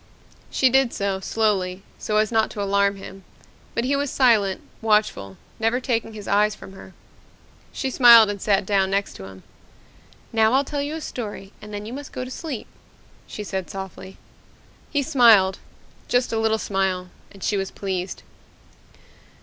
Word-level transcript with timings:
She 0.49 0.71
did 0.71 0.93
so, 0.93 1.19
slowly, 1.19 1.83
so 1.99 2.17
as 2.17 2.31
not 2.31 2.49
to 2.49 2.61
alarm 2.63 2.95
him. 2.95 3.23
But 3.75 3.83
he 3.83 3.95
was 3.95 4.09
silent, 4.09 4.61
watchful, 4.81 5.37
never 5.59 5.79
taking 5.79 6.13
his 6.13 6.27
eyes 6.27 6.55
from 6.55 6.73
her. 6.73 6.95
She 7.71 7.91
smiled 7.91 8.27
and 8.27 8.41
sat 8.41 8.65
down 8.65 8.89
next 8.89 9.13
to 9.17 9.25
him. 9.25 9.43
"Now 10.33 10.53
I'll 10.53 10.63
tell 10.63 10.81
you 10.81 10.95
a 10.95 11.01
story 11.01 11.53
and 11.61 11.71
then 11.71 11.85
you 11.85 11.93
must 11.93 12.11
go 12.13 12.25
to 12.25 12.31
sleep," 12.31 12.65
she 13.27 13.43
said 13.43 13.69
softly. 13.69 14.17
He 14.89 15.03
smiled 15.03 15.59
just 16.07 16.33
a 16.33 16.39
little 16.39 16.57
smile 16.57 17.11
and 17.31 17.43
she 17.43 17.55
was 17.55 17.69
pleased. 17.69 18.23